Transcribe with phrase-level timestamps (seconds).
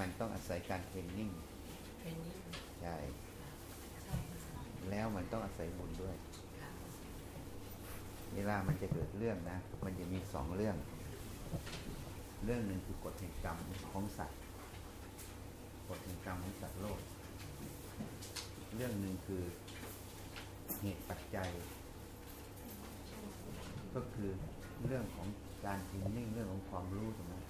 [0.00, 1.30] มันต้องอาศัยการเทรนนิ่ง
[1.98, 2.38] เทรนนิ่ง
[2.80, 2.96] ใช่
[4.04, 6.16] ใช่ค่ะแล้วมันต้องอาศัยบุญด้วย
[6.60, 6.70] ค่ะ
[8.34, 10.76] เวลามันจะเกิดเรื่องนะ มันจะมีสองเรื่อง
[12.44, 13.56] เรื่องหนึ่งคือกฎแห่งกรรม
[13.92, 14.40] ของสัตว์
[15.88, 17.00] กฎแห่งกรรมของสัตว์โลก
[18.76, 19.42] เรื่องหนึ่งคือ
[20.80, 21.50] เหตุปัจจัย
[23.94, 24.30] ก็คือ
[24.86, 25.26] เรื่องของ
[25.64, 27.44] การทินนิ่งเรื่องของความรู้ตรงนั้น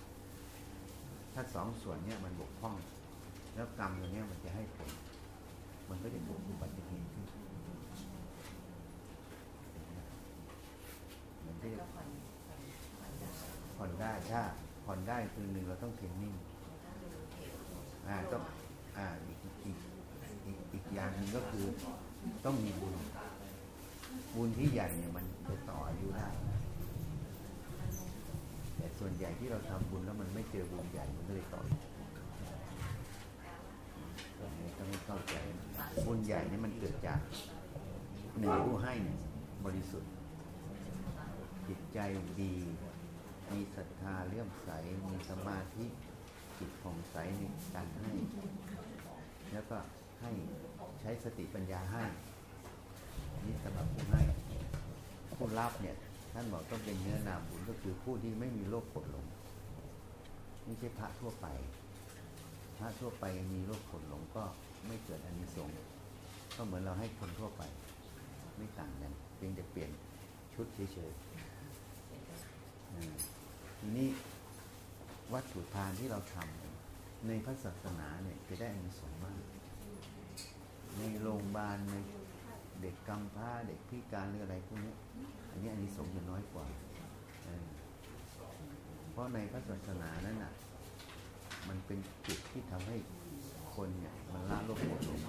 [1.35, 2.75] ถ้าสองส่วนเนี้ยมันบกพร่อง
[3.55, 4.91] แล้วกรรมตัวเนี้ยมันจะให้ผล
[5.89, 7.25] มันก็จะเกิดอุบัติเหตุขึ้น
[11.41, 12.09] เหมือนที่ก็ผ่อน
[12.99, 13.33] ผ่อนได้
[13.77, 14.41] ผ่อนได้ถ้า
[14.85, 16.35] ผ่อนได้คือหนึ่งเราต้องเทรนนิ่ง
[18.09, 18.43] อ่าต้อง
[18.97, 19.77] อ่าอีกอีก
[20.47, 21.65] อีกอีกอย่างหนึ่งก็คือ
[22.45, 22.95] ต้องมีบุญ
[24.35, 26.29] บุญที่ใหญ่เนี่ยมันจะต่ออายุได้
[29.01, 31.67] ส่วนใหญ่ที่เราทำบุญแล้วมันไม่เจอบุญใหญ่มันก็เลยต่อย
[34.39, 35.35] ตรงนี้ต้องให้เข้าใจ
[36.07, 37.21] บุญใหญ่นี่มันเกิดจาก
[38.39, 38.95] หนึ่งผู้ให้
[39.65, 40.13] บริสุทธิ์
[41.69, 41.99] จิตใจ
[42.43, 42.55] ดี
[43.53, 44.71] มีศรัทธาเลื่อมใส
[45.09, 45.87] มีสมาธิ
[46.59, 47.43] จิตผ่องใสใน
[47.75, 48.11] การให้
[49.53, 49.79] แล้วก็
[50.21, 50.31] ให้
[51.01, 52.05] ใช้สติปัญญาให้
[53.45, 54.23] นี่สำหรับผู้ให้
[55.37, 55.97] ผู้รับเนี่ย
[56.33, 59.27] ท่านบอกต้องเป็นเนื้อนาบุญก็คือผู้ที่ไม่มีโรคกดหลง
[60.65, 61.47] ไม่ใช่พระทั่วไป
[62.79, 64.45] พระทั่วไปมีโรคกดหลงก็
[64.87, 65.75] ไม่เกิดอานิสงส์
[66.57, 67.63] ก็เหมือนเราให้คนทั่วไป
[68.57, 69.91] ไม่ต่างกันเพียงแต่เปลี่ยน
[70.55, 71.21] ชุดเฉยๆ
[73.79, 74.09] ทีนี้
[75.33, 79.41] วัตถุทานที่เราทำในพระศาสนาเนี่ยจะได้อานิสงส์มาก
[80.97, 81.95] ในโรงพยาบาลใน
[82.83, 84.95] เด็กกำพร้าเด็กพิการหรืออะไรพวกนี้
[85.51, 86.67] อันนี้อานิสงส์จะน้อยกว่า
[87.45, 90.53] เเพราะในพระศาสนานั้นน่ะ
[91.69, 92.97] มันเป็นจุดที่ทำให้
[93.75, 95.21] คนเนี่ยมันละโลกโกรธหลง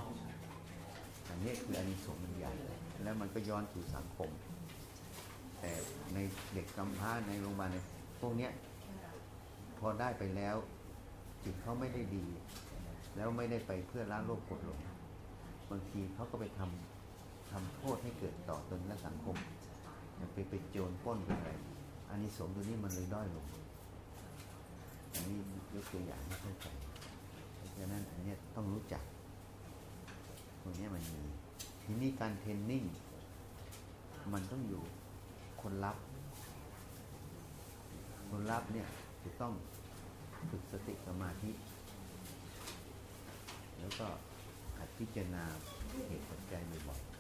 [1.30, 2.54] อันนี้คืออานิสงส์มันใหญ่
[3.04, 4.30] แล้วมันก็ย้อนสู่สังคม
[5.60, 5.72] แต่
[6.14, 6.18] ใน
[6.54, 7.86] เด็กกำพร้าในโรงพยาบาลเนี่ย
[8.20, 8.52] พวกเนี้ย
[9.80, 10.56] พอได้ไปแล้ว
[11.44, 12.26] จิตเขาไม่ได้ดี
[13.16, 14.80] แล้วไม่ได้ไปเพื่อละโลกกดลง
[15.70, 17.01] บางทีเขาก็ไปทำ
[17.52, 19.36] ทำโทษให้เกิดต่อตนและสังคม
[20.18, 21.50] อย่างไปไปโจรปล้นไปอะไร
[22.10, 23.46] อันนี้สงตัวนี้มันเลยด้อยลง
[25.14, 25.38] อันนี้
[25.74, 26.68] ยกตัวอย่างให้เข้าใจ
[27.56, 29.04] เพราะฉะนั้นอันนี้ต้องรู้จัก
[30.62, 31.24] ตรงนี้มันมี
[31.84, 32.84] ทีนี้การเทรนนิ่ง
[34.34, 34.84] มันต้องอยู่
[35.62, 35.98] คนรับ
[38.30, 38.88] คนรับเนี่ย
[39.24, 39.54] จะต้อง
[40.50, 41.52] ฝึกสติสมาธิ
[43.80, 44.08] แล้วก็
[44.78, 45.44] หัดพิจารณา
[46.08, 47.11] เหตุปัจจัยบ่อย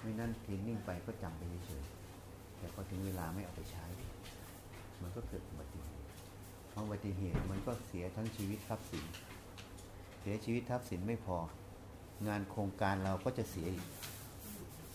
[0.00, 3.86] ไม่นั่นเทรนนิ่งไปก็จำไปเฉยๆแต่พอถึงเวลาไม่เอาไปใช้
[5.02, 6.06] มันก็เกิดอุบัติเหตุ
[6.72, 9.04] พออุบัติเหตุมันก็เสียทั้งชีวิตทรัพย์สิน
[10.20, 11.38] เสียชีวิตทรัพย์สินไม่พอ
[12.28, 13.86] งานโครงการเราก็จะเสียอีก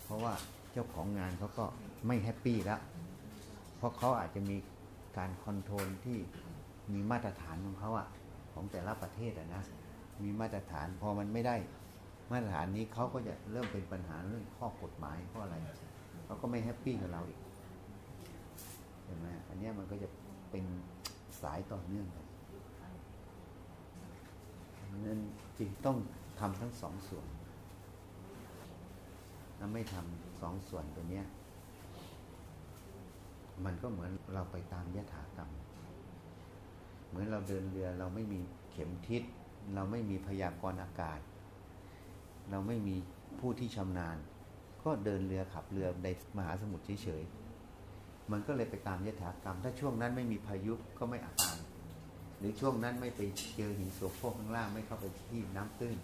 [0.04, 0.34] เพราะว่า
[0.72, 1.66] เจ้าของงานเขาก็
[2.08, 2.80] ไม่ happy แล้ว
[3.78, 4.58] เพราะเขาอาจจะมี
[5.18, 6.18] การ control ที่
[6.94, 8.08] มีมาตรฐานของเขาอะ
[8.54, 9.64] ของแต่ละประเทศอะนะ
[10.24, 11.56] มีมาตรฐานพอมันไม่ได้
[12.32, 15.58] มาตรฐานนี้เขาก็จะเริ่มเป็นปัญหาเรื่องข้อกฎหมายข้ออะไร
[16.26, 17.40] เขาก็ไม่ happy กับเราอีก
[19.06, 20.10] เห็นไหมอันนี้มันก็จะ
[20.52, 20.66] เป็น
[21.42, 22.26] สายต่อเนื่องกัน
[24.88, 25.20] เพราะนั้น
[25.60, 25.98] จึงต้อง
[26.40, 27.28] ทำทั้งสองส่วน
[29.60, 31.26] ถ้าไม่ทำสองส่วนตัวเนี้ย
[33.66, 35.50] มันก็เหมือนเราไปตามยถากรรม
[37.08, 38.40] เหมือนเราเดินเรือเราไม่มี
[38.72, 39.24] เข็มทิศ
[39.76, 41.20] เราไม่มีพยากรณ์อากาศ
[42.50, 42.96] เราไม่มี
[43.40, 44.18] ผู้ที่ชำนาญ
[44.84, 46.08] ก็เดินเรือขับเรือใน
[46.38, 51.58] มหาสมุทรเฉยๆมันก็เลยไปตามยถากรรม ถ้าช่วงนั้นไม่มีพายุก็ไม่อับปาง
[52.40, 53.22] หรือช่วงนั้นไม่ไป
[53.58, 55.98] เจอหินโสโครกข้างล่างไม่เข้าไปที่น้ำตื้น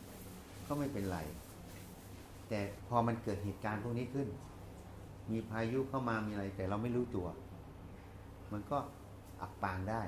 [0.67, 1.19] ก็ไม่เป็นไร
[2.49, 4.27] แต่พอมันเกิดเหตุการณ์พวกนี้ขึ้น
[5.31, 7.27] มีพายุเข้ามามีอะไร แต่เราไม่รู้ตัว
[8.51, 8.77] มันก็
[9.41, 10.01] อับปางได้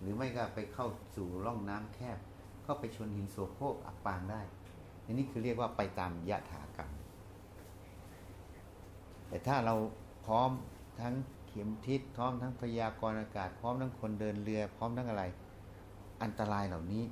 [0.00, 0.86] หรือไม่ก็ไปเข้า
[1.16, 2.18] สู่ร่องน้ำแคบ
[2.66, 4.40] ก็ไปชนหินโสโครกอับปางได้
[5.12, 6.90] นนี้คือเรียกว่าไปตามยะถากรรม
[9.28, 9.74] แต่ถ้าเรา
[10.26, 10.50] พร้อม
[11.00, 11.14] ทั้ง
[11.48, 15.24] เข็มทิศพร้อมทั้งพยากรณ์อากาศ พร้อมทั้งคนเดินเรือ พร้อมทั้งอะไร
[16.22, 17.04] อันตรายเหล่านี้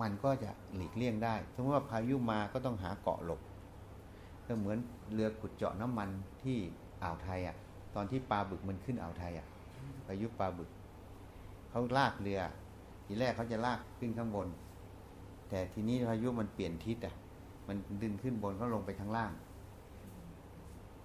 [0.00, 3.40] มันก็จะหลีกเลี่ยงได้สมมติว่าพายุมาก็ต้องหาเกาะหลบ
[4.46, 4.78] ก็เหมือน
[5.12, 6.08] เรือขุดเจาะน้ำมัน
[6.42, 6.58] ที่
[7.02, 7.56] อ่าวไทยอะ
[7.94, 9.46] ตอนที่ปลาบึกมันขึ้นอ่าวไทยอะ
[10.06, 10.70] พายุปลาบึก
[11.70, 12.40] เขาลากเรือ
[13.04, 14.48] ทีแรกเขาจะลากขึ้นข้างบน
[15.54, 17.14] แต่ทีนี้พายุมันเปลี่ยนทิศอะ
[17.68, 19.32] มันดึงขึ้นบนเขาลงไปข้างล่าง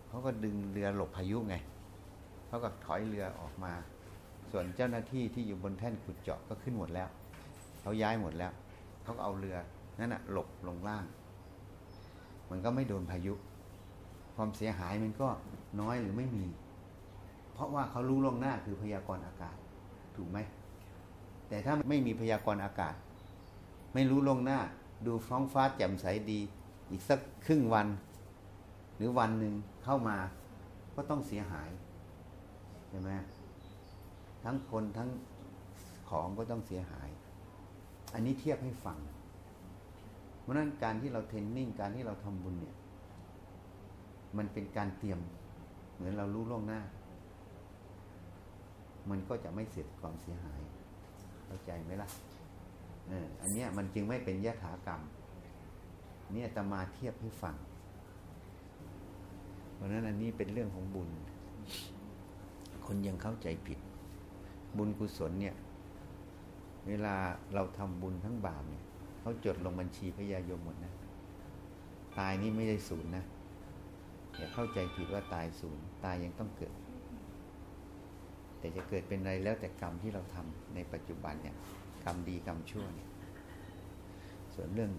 [0.08, 1.56] เขาก็ดึงเรือหลบพายุไง
[2.48, 3.74] เขาก็ถอยเรือออกมา
[4.52, 7.10] ส่วนเจ้าหน้าที่ที่อยู่บนแท่นขุดเจาะก็ขึ้นหมดแล้ว
[7.82, 8.52] เขาย้ายหมดแล้ว
[9.04, 9.58] เขาก็เอาเรือ
[10.00, 11.06] นั่นอะหลบลงล่าง
[12.50, 13.34] มันก็ไม่โดนพายุ
[14.36, 15.28] ความเสียหายมันก็
[15.82, 16.46] น้อยหรือไม่มี
[17.54, 19.58] เพราะว่าเขารู้ล่วงหน้าคือพยากรณ์อากาศ
[20.16, 20.38] ถูกไหม
[21.50, 22.96] แต่ถ้าไม่มีพยากรณ์อากาศ
[23.94, 24.60] ไม่รู้ล่วงหน้า
[25.06, 26.40] ดูฟ้องฟ้าแจ่มใสดี
[26.92, 27.88] อีกสักครึ่งวัน
[28.96, 29.54] หรือวันหนึ่ง
[29.84, 30.18] เข้ามา
[30.96, 31.70] ก็ต้องเสียหาย
[32.90, 33.12] ใช่ไหม
[34.44, 35.10] ทั้งคนทั้ง
[36.10, 37.10] ของก็ต้องเสียหาย
[38.14, 38.98] อันนี้เทียบให้ฟัง
[40.42, 42.76] เพราะนั้นการที่เราเทรนนิ่งการที่เราทำบุญเนี่ย
[44.38, 45.20] มันเป็นการเตรียม
[45.94, 46.82] เหมือนเรารู้ล่วงหน้า
[49.10, 50.62] มันก็จะไม่เสร็จความเสียหาย
[51.46, 52.10] เข้าใจไหมล่ะ
[53.12, 55.02] อออันเนี้ยมันจึงไม่เป็นยถากรรม
[56.34, 57.56] เนี่ยตมาเทียบให้ฟัง
[59.74, 61.10] เพราะนั้นอันนี้เป็นเรื่องของบุญ
[62.86, 63.80] คนยังเข้าใจผิด
[64.78, 65.56] บุญกุศลเนี่ย
[66.88, 67.16] เวลา
[67.54, 68.84] เราทำบุญทั้งบาปเนี่ย
[69.20, 70.94] เขาจดลงบัญชีพยายมหมดนะ
[72.20, 73.24] ตายนี่ไม่ได้ศูนย์นะ
[74.36, 76.74] อย่าเข้าใจผิดว่าตายศูนย์ตายยังต้องเกิด
[78.60, 81.56] แต่จะเกิดเป็นอะไรแล้วแต่กรรมที่เราทำในปัจจุบันเนี่ย
[82.08, 83.10] รรมดีกรรมชั่วเนี่ย
[84.54, 84.92] ส่วนเรื่อง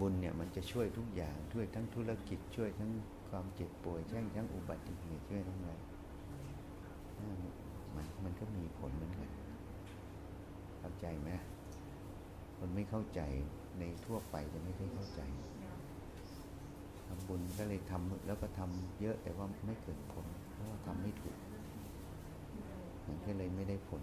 [0.00, 2.90] บุญเนี่ยมันจะช่วยทุกอย่างช่วยทั้งธุรกิจช่วยทั้ง
[3.30, 5.72] ความเจ็บป่วยช่วยทั้งอุบัติเหตุช่วยทั้งอะไร
[7.94, 9.30] มันมันก็มีผลเหมือนกัน
[10.78, 11.30] เข้าใจไหม
[12.56, 13.20] คนไม่เข้าใจ
[13.78, 15.22] ในทั่วไปจะไม่ได้เข้าใจ
[17.06, 21.36] ทำบุญก็เลยทำแล้วก็ทำเยอะแต่ว่าไม่เกิดผลเพราะว่าทำไม่ถูก
[23.06, 24.02] มันก็เลยไม่ได้ผล